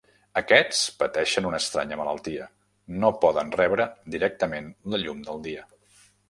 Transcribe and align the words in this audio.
Aquests 0.39 0.77
pateixen 1.01 1.47
una 1.49 1.59
estranya 1.63 1.99
malaltia: 1.99 2.47
no 3.03 3.13
poden 3.27 3.53
rebre 3.59 3.87
directament 4.17 4.73
la 4.95 5.03
llum 5.05 5.23
del 5.29 5.45
dia. 5.51 5.69